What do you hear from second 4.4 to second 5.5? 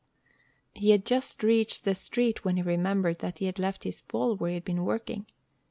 he had been working.